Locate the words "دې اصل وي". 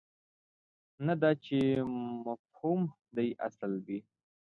3.15-3.99